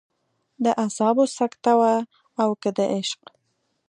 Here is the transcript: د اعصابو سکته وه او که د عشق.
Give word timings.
د 0.63 0.65
اعصابو 0.83 1.23
سکته 1.37 1.71
وه 1.79 1.93
او 2.41 2.49
که 2.61 2.69
د 2.77 2.79
عشق. 2.95 3.21